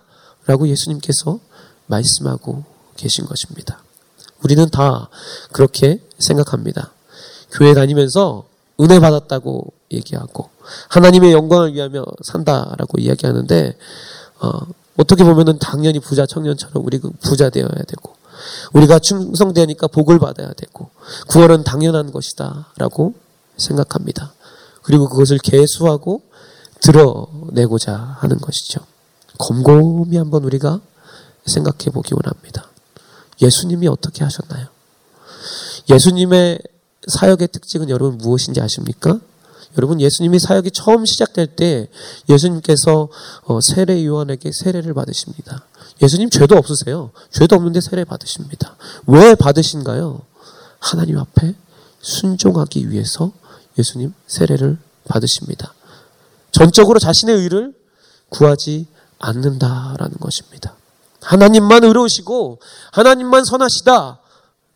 라고 0.45 0.69
예수님께서 0.69 1.41
말씀하고 1.87 2.65
계신 2.97 3.25
것입니다. 3.25 3.83
우리는 4.43 4.69
다 4.69 5.09
그렇게 5.53 6.03
생각합니다. 6.19 6.93
교회 7.51 7.73
다니면서 7.73 8.45
은혜 8.81 9.01
받았다고 9.01 9.73
얘기하고 9.91 10.51
하나님의 10.91 11.33
영광을 11.33 11.73
위하며 11.73 12.05
산다라고 12.25 12.99
이야기하는데 12.99 13.75
어, 14.41 14.51
어떻게 14.99 15.25
보면은 15.25 15.59
당연히 15.59 15.99
부자 15.99 16.27
청년처럼 16.27 16.85
우리 16.85 17.01
부자 17.23 17.49
되어야 17.49 17.85
되고 17.87 18.18
우리가 18.73 18.99
충성되니까 18.99 19.89
복을 19.89 20.19
받아야 20.19 20.53
되고 20.53 20.91
구원은 21.29 21.65
당연한 21.65 22.13
것이다라고 22.13 23.15
생각합니다. 23.57 24.33
그리고 24.83 25.09
그것을 25.09 25.39
개수하고 25.39 26.23
드러내고자 26.81 27.95
하는 28.21 28.39
것이죠. 28.39 28.81
곰곰이 29.39 30.17
한번 30.17 30.45
우리가 30.45 30.81
생각해 31.47 31.91
보기 31.93 32.15
원합니다. 32.15 32.69
예수님이 33.41 33.89
어떻게 33.89 34.25
하셨나요? 34.25 34.69
예수님의 35.91 36.59
사역의 37.07 37.49
특징은 37.49 37.89
여러분 37.89 38.19
무엇인지 38.19 38.61
아십니까? 38.61 39.19
여러분 39.77 40.01
예수님이 40.01 40.39
사역이 40.39 40.71
처음 40.73 41.05
시작될 41.05 41.55
때 41.55 41.89
예수님께서 42.29 43.09
어, 43.45 43.61
세례 43.61 44.05
요한에게 44.05 44.51
세례를 44.53 44.95
받으십니다. 44.95 45.65
예수님 46.03 46.31
죄도 46.31 46.57
없으세요. 46.57 47.11
죄도 47.33 47.57
없는데 47.57 47.81
세례 47.81 48.05
받으십니다. 48.05 48.77
왜 49.07 49.35
받으신가요? 49.35 50.21
하나님 50.79 51.19
앞에 51.19 51.55
순종하기 52.01 52.91
위해서 52.91 53.33
예수님 53.79 54.15
세례를 54.27 54.79
받으십니다. 55.05 55.75
전적으로 56.53 56.99
자신의 56.99 57.37
의를 57.37 57.75
구하지 58.29 58.87
않는다라는 59.19 60.17
것입니다. 60.21 60.75
하나님만 61.23 61.85
의로우시고 61.85 62.61
하나님만 62.93 63.45
선하시다 63.45 64.19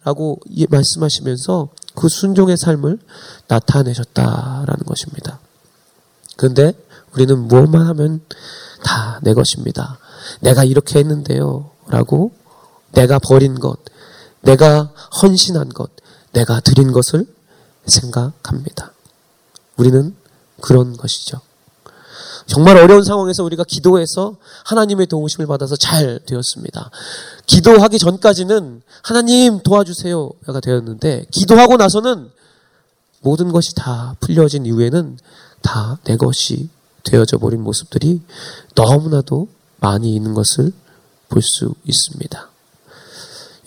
라고 0.04 0.40
말씀하시면서 0.68 1.68
그 1.94 2.08
순종의 2.08 2.56
삶을 2.56 2.98
나타내셨다라는 3.46 4.84
것입니다. 4.84 5.38
그런데 6.36 6.72
우리는 7.12 7.38
무엇만 7.46 7.86
하면 7.86 8.20
다 8.82 9.12
내 9.22 9.34
것입니다. 9.34 9.98
내가 10.40 10.64
이렇게 10.64 10.98
했는데요. 10.98 11.70
라고 11.88 12.32
내가 12.92 13.18
버린 13.18 13.58
것, 13.58 13.78
내가 14.40 14.92
헌신한 15.22 15.70
것, 15.70 15.90
내가 16.32 16.60
드린 16.60 16.92
것을 16.92 17.26
생각합니다. 17.86 18.92
우리는 19.76 20.14
그런 20.60 20.96
것이죠. 20.96 21.40
정말 22.46 22.76
어려운 22.76 23.04
상황에서 23.04 23.44
우리가 23.44 23.64
기도해서 23.64 24.36
하나님의 24.64 25.06
도우심을 25.06 25.46
받아서 25.46 25.76
잘 25.76 26.20
되었습니다. 26.26 26.90
기도하기 27.46 27.98
전까지는 27.98 28.82
하나님 29.02 29.60
도와주세요가 29.62 30.60
되었는데 30.60 31.26
기도하고 31.30 31.76
나서는 31.76 32.30
모든 33.20 33.52
것이 33.52 33.74
다 33.74 34.16
풀려진 34.20 34.66
이후에는 34.66 35.18
다 35.62 35.98
내 36.04 36.16
것이 36.16 36.68
되어져 37.04 37.38
버린 37.38 37.62
모습들이 37.62 38.22
너무나도 38.74 39.48
많이 39.82 40.14
있는 40.14 40.32
것을 40.32 40.72
볼 41.28 41.42
수 41.42 41.74
있습니다. 41.84 42.48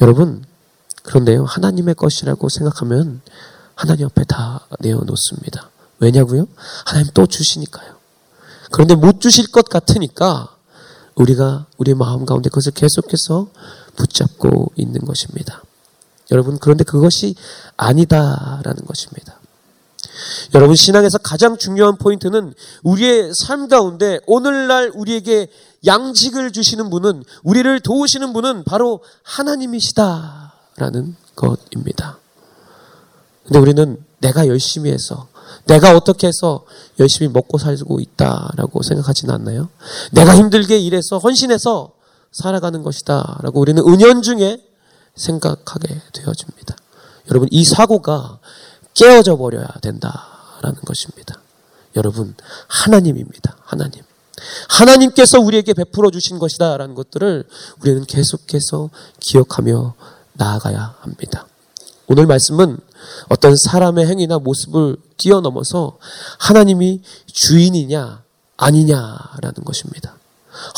여러분, 0.01 0.43
그런데요, 1.03 1.45
하나님의 1.45 1.95
것이라고 1.95 2.49
생각하면 2.49 3.21
하나님 3.75 4.05
앞에 4.05 4.23
다 4.23 4.65
내어놓습니다. 4.79 5.69
왜냐고요? 5.99 6.47
하나님 6.85 7.11
또 7.13 7.25
주시니까요. 7.25 7.95
그런데 8.71 8.95
못 8.95 9.19
주실 9.19 9.51
것 9.51 9.67
같으니까 9.69 10.55
우리가 11.15 11.65
우리 11.77 11.93
마음 11.93 12.25
가운데 12.25 12.49
그것을 12.49 12.71
계속해서 12.73 13.49
붙잡고 13.95 14.71
있는 14.75 15.01
것입니다. 15.01 15.63
여러분, 16.31 16.57
그런데 16.59 16.83
그것이 16.83 17.35
아니다라는 17.77 18.85
것입니다. 18.85 19.39
여러분, 20.53 20.75
신앙에서 20.75 21.17
가장 21.17 21.57
중요한 21.57 21.97
포인트는 21.97 22.53
우리의 22.83 23.31
삶 23.35 23.67
가운데 23.67 24.19
오늘날 24.27 24.91
우리에게 24.93 25.49
양직을 25.85 26.51
주시는 26.51 26.89
분은 26.89 27.23
우리를 27.43 27.79
도우시는 27.81 28.33
분은 28.33 28.63
바로 28.63 29.03
하나님이시다라는 29.23 31.15
것입니다. 31.35 32.17
근데 33.45 33.59
우리는 33.59 34.03
내가 34.19 34.47
열심히 34.47 34.91
해서 34.91 35.27
내가 35.65 35.95
어떻게 35.95 36.27
해서 36.27 36.65
열심히 36.99 37.31
먹고 37.31 37.57
살고 37.57 37.99
있다라고 37.99 38.81
생각하지는 38.81 39.33
않나요? 39.33 39.69
내가 40.11 40.35
힘들게 40.35 40.77
일해서 40.79 41.17
헌신해서 41.19 41.91
살아가는 42.31 42.81
것이다라고 42.83 43.59
우리는 43.59 43.81
은연중에 43.87 44.61
생각하게 45.15 46.01
되어집니다. 46.13 46.75
여러분 47.29 47.47
이 47.51 47.63
사고가 47.63 48.39
깨어져 48.93 49.37
버려야 49.37 49.67
된다라는 49.81 50.81
것입니다. 50.85 51.41
여러분 51.95 52.35
하나님입니다. 52.67 53.55
하나님. 53.63 54.01
하나님께서 54.69 55.39
우리에게 55.39 55.73
베풀어 55.73 56.11
주신 56.11 56.39
것이다 56.39 56.77
라는 56.77 56.95
것들을 56.95 57.45
우리는 57.81 58.05
계속해서 58.05 58.89
기억하며 59.19 59.93
나아가야 60.33 60.95
합니다. 60.99 61.47
오늘 62.07 62.25
말씀은 62.27 62.77
어떤 63.29 63.55
사람의 63.55 64.07
행위나 64.07 64.39
모습을 64.39 64.97
뛰어넘어서 65.17 65.97
하나님이 66.39 67.01
주인이냐 67.27 68.23
아니냐라는 68.57 69.63
것입니다. 69.65 70.17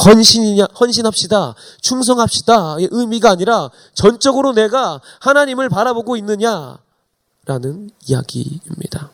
헌신이냐, 0.03 0.67
헌신합시다. 0.79 1.53
충성합시다의 1.81 2.89
의미가 2.91 3.29
아니라 3.31 3.69
전적으로 3.93 4.53
내가 4.53 5.01
하나님을 5.19 5.69
바라보고 5.69 6.17
있느냐라는 6.17 7.91
이야기입니다. 8.07 9.11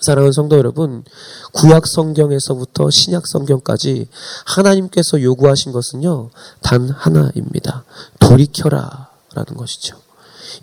사랑하는 0.00 0.32
성도 0.32 0.56
여러분, 0.56 1.04
구약 1.52 1.86
성경에서부터 1.86 2.90
신약 2.90 3.26
성경까지 3.26 4.08
하나님께서 4.46 5.22
요구하신 5.22 5.72
것은요, 5.72 6.30
단 6.62 6.88
하나입니다. 6.90 7.84
돌이켜라. 8.18 9.10
라는 9.34 9.56
것이죠. 9.56 9.96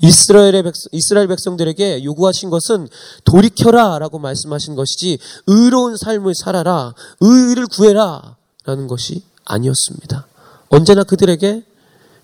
이스라엘의 0.02 0.64
백성, 0.64 0.90
이스라엘 0.92 1.28
백성들에게 1.28 2.04
요구하신 2.04 2.50
것은 2.50 2.88
돌이켜라 3.24 3.98
라고 4.00 4.20
말씀하신 4.20 4.76
것이지 4.76 5.20
의로운 5.48 5.96
삶을 5.96 6.36
살아라, 6.36 6.94
의를 7.22 7.68
구해라 7.68 8.36
라는 8.66 8.88
것이 8.88 9.24
아니었습니다. 9.46 10.28
언제나 10.70 11.04
그들에게 11.04 11.64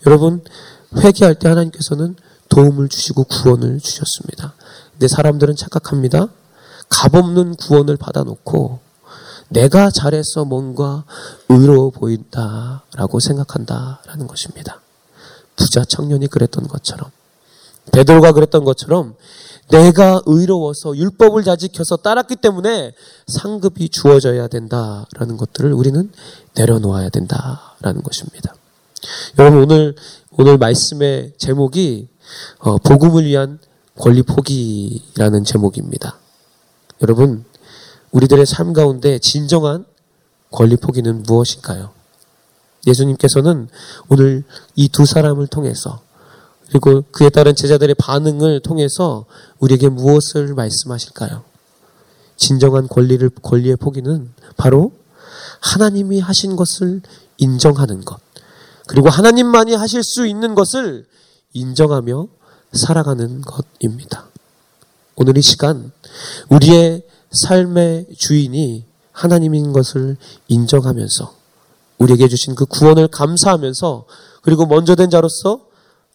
여러분 0.06 0.44
회개할 0.98 1.36
때 1.36 1.48
하나님께서는 1.48 2.16
도움을 2.50 2.90
주시고 2.90 3.24
구원을 3.24 3.80
주셨습니다. 3.80 4.54
근데 4.92 5.08
사람들은 5.08 5.56
착각합니다. 5.56 6.28
값없는 6.94 7.56
구원을 7.56 7.98
받아놓고 7.98 8.80
내가 9.50 9.90
잘해서 9.90 10.46
뭔가 10.46 11.04
의로워 11.50 11.90
보인다라고 11.90 13.20
생각한다라는 13.20 14.28
것입니다. 14.28 14.80
부자 15.56 15.84
청년이 15.86 16.28
그랬던 16.28 16.68
것처럼 16.68 17.10
베드로가 17.92 18.32
그랬던 18.32 18.64
것처럼 18.64 19.16
내가 19.70 20.22
의로워서 20.26 20.96
율법을 20.96 21.44
잘 21.44 21.58
지켜서 21.58 21.98
따랐기 21.98 22.36
때문에 22.38 22.94
상급이 23.28 23.90
주어져야 23.90 24.48
된다라는 24.48 25.38
것들을 25.38 25.74
우리는 25.74 26.12
내려놓아야 26.56 27.10
된다라는 27.10 28.04
것입니다. 28.04 28.56
여러분 29.40 29.64
오늘 29.64 29.96
오늘 30.32 30.58
말씀의 30.58 31.34
제목이 31.38 32.08
어, 32.60 32.78
복음을 32.78 33.26
위한 33.26 33.60
권리 34.00 34.24
포기라는 34.24 35.44
제목입니다. 35.44 36.23
여러분 37.04 37.44
우리들의 38.12 38.46
삶 38.46 38.74
가운데 38.74 39.20
진정한 39.20 39.86
권리 40.52 40.78
포기는 40.78 41.24
무엇일까요? 41.24 41.92
예수님께서는 42.88 43.70
오늘 44.10 44.44
이 44.76 44.88
두 44.90 45.06
사람을 45.06 45.48
통해서 45.48 46.02
그리고 46.68 47.04
그에 47.12 47.30
따른 47.30 47.56
제자들의 47.56 47.96
반응을 47.96 48.62
통해서 48.62 49.26
우리에게 49.60 49.90
무엇을 49.90 50.54
말씀하실까요? 50.56 51.44
진정한 52.36 52.88
권리를, 52.88 53.30
권리의 53.42 53.76
포기는 53.76 54.32
바로 54.58 54.92
하나님이 55.60 56.20
하신 56.20 56.56
것을 56.56 57.02
인정하는 57.38 58.04
것. 58.06 58.20
그리고 58.88 59.10
하나님만이 59.10 59.76
하실 59.76 60.04
수 60.04 60.26
있는 60.26 60.56
것을 60.56 61.06
인정하며 61.54 62.28
살아가는 62.74 63.42
것입니다. 63.42 64.30
오늘 65.16 65.38
이 65.38 65.42
시간, 65.42 65.92
우리의 66.50 67.04
삶의 67.32 68.08
주인이 68.18 68.86
하나님인 69.12 69.74
것을 69.74 70.18
인정하면서 70.48 71.34
우리에게 72.00 72.28
주신 72.28 72.56
그 72.56 72.66
구원을 72.66 73.08
감사하면서 73.08 74.06
그리고 74.42 74.66
먼저 74.66 74.96
된 74.96 75.10
자로서 75.10 75.62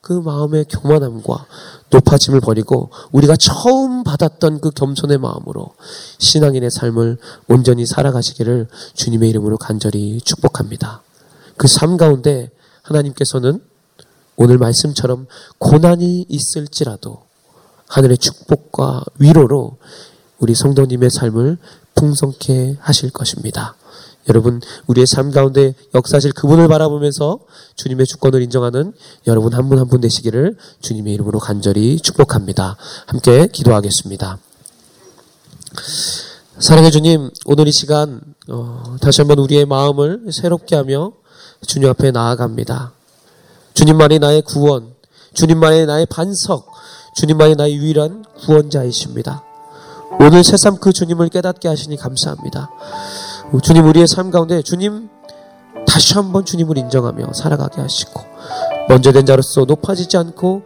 그 0.00 0.12
마음의 0.12 0.66
교만함과 0.70 1.46
높아짐을 1.90 2.40
버리고 2.40 2.90
우리가 3.12 3.36
처음 3.36 4.04
받았던 4.04 4.60
그 4.60 4.70
겸손의 4.70 5.18
마음으로 5.18 5.74
신앙인의 6.18 6.70
삶을 6.70 7.18
온전히 7.48 7.84
살아가시기를 7.86 8.68
주님의 8.94 9.28
이름으로 9.30 9.58
간절히 9.58 10.20
축복합니다. 10.20 11.02
그 11.56 11.66
삶 11.66 11.96
가운데 11.96 12.50
하나님께서는 12.82 13.60
오늘 14.36 14.58
말씀처럼 14.58 15.26
고난이 15.58 16.26
있을지라도 16.28 17.27
하늘의 17.88 18.18
축복과 18.18 19.04
위로로 19.18 19.78
우리 20.38 20.54
성도님의 20.54 21.10
삶을 21.10 21.58
풍성케 21.94 22.76
하실 22.80 23.10
것입니다. 23.10 23.74
여러분 24.28 24.60
우리의 24.86 25.06
삶 25.06 25.30
가운데 25.30 25.74
역사실 25.94 26.32
그분을 26.32 26.68
바라보면서 26.68 27.40
주님의 27.76 28.06
주권을 28.06 28.42
인정하는 28.42 28.92
여러분 29.26 29.54
한 29.54 29.68
분 29.68 29.78
한분 29.78 30.00
되시기를 30.02 30.56
주님의 30.82 31.14
이름으로 31.14 31.38
간절히 31.38 31.98
축복합니다. 31.98 32.76
함께 33.06 33.46
기도하겠습니다. 33.48 34.38
사랑해 36.58 36.90
주님 36.90 37.30
오늘 37.46 37.68
이 37.68 37.72
시간 37.72 38.20
어, 38.48 38.96
다시 39.00 39.20
한번 39.22 39.38
우리의 39.38 39.64
마음을 39.64 40.26
새롭게 40.30 40.76
하며 40.76 41.12
주님 41.66 41.88
앞에 41.88 42.10
나아갑니다. 42.10 42.92
주님만이 43.74 44.18
나의 44.18 44.42
구원, 44.42 44.94
주님만이 45.34 45.86
나의 45.86 46.06
반석, 46.06 46.66
주님만이 47.18 47.56
나의 47.56 47.74
유일한 47.74 48.24
구원자이십니다. 48.44 49.42
오늘 50.20 50.44
새삼 50.44 50.76
그 50.76 50.92
주님을 50.92 51.30
깨닫게 51.30 51.66
하시니 51.66 51.96
감사합니다. 51.96 52.70
주님 53.60 53.86
우리의 53.86 54.06
삶 54.06 54.30
가운데 54.30 54.62
주님 54.62 55.08
다시 55.84 56.14
한번 56.14 56.44
주님을 56.44 56.78
인정하며 56.78 57.32
살아가게 57.32 57.80
하시고 57.80 58.22
먼저 58.88 59.10
된 59.10 59.26
자로서 59.26 59.64
높아지지 59.64 60.16
않고 60.16 60.62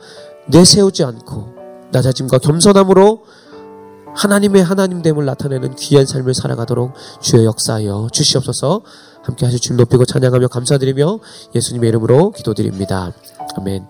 내세우지 0.48 1.04
않고 1.04 1.54
낮아짐과 1.90 2.36
겸손함으로 2.38 3.24
하나님의 4.14 4.62
하나님됨을 4.62 5.24
나타내는 5.24 5.76
귀한 5.76 6.04
삶을 6.04 6.34
살아가도록 6.34 6.92
주의 7.22 7.46
역사하여 7.46 8.08
주시옵소서 8.12 8.82
함께 9.22 9.46
하실 9.46 9.58
주 9.58 9.72
높이고 9.72 10.04
찬양하며 10.04 10.48
감사드리며 10.48 11.18
예수님의 11.54 11.88
이름으로 11.88 12.32
기도드립니다. 12.32 13.10
아멘. 13.56 13.88